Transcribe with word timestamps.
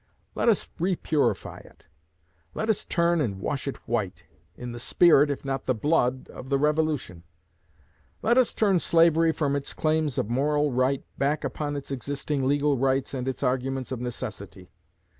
Let 0.33 0.49
us 0.49 0.67
repurify 0.79 1.59
it. 1.63 1.85
Let 2.55 2.69
us 2.71 2.87
turn 2.87 3.21
and 3.21 3.39
wash 3.39 3.67
it 3.67 3.77
white, 3.87 4.23
in 4.55 4.71
the 4.71 4.79
spirit, 4.79 5.29
if 5.29 5.45
not 5.45 5.65
the 5.67 5.75
blood, 5.75 6.27
of 6.29 6.49
the 6.49 6.57
Revolution. 6.57 7.21
Let 8.23 8.35
us 8.35 8.55
turn 8.55 8.79
slavery 8.79 9.31
from 9.31 9.55
its 9.55 9.75
claims 9.75 10.17
of 10.17 10.27
'moral 10.27 10.71
right,' 10.71 11.05
back 11.19 11.43
upon 11.43 11.75
its 11.75 11.91
existing 11.91 12.45
legal 12.47 12.79
rights 12.79 13.13
and 13.13 13.27
its 13.27 13.43
arguments 13.43 13.91
of 13.91 14.01
'necessity.' 14.01 14.71